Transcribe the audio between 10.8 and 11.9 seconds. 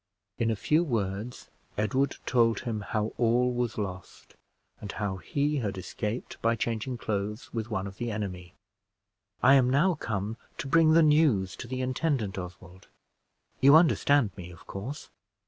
the news to the